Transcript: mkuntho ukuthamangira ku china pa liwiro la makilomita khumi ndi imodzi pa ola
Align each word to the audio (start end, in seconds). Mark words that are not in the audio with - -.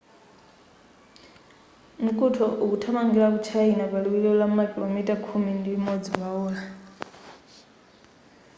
mkuntho 2.05 2.45
ukuthamangira 2.63 3.27
ku 3.33 3.39
china 3.47 3.83
pa 3.91 3.97
liwiro 4.03 4.31
la 4.39 4.47
makilomita 4.55 5.15
khumi 5.23 5.51
ndi 5.59 5.69
imodzi 5.77 6.09
pa 6.19 6.27
ola 6.45 6.61